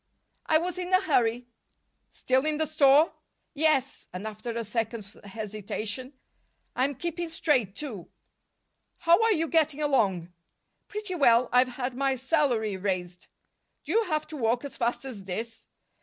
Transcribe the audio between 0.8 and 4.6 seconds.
a hurry." "Still in the store?" "Yes." And, after